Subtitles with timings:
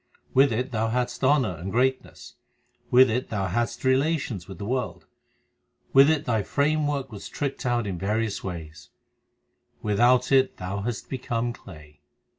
[0.33, 2.33] With it thou hadst honour and greatness,
[2.89, 5.05] With it thou hadst relations with the world,
[5.93, 8.89] With it thy framework was tricked out in various ways;
[9.83, 11.99] Without it thou hast become clay.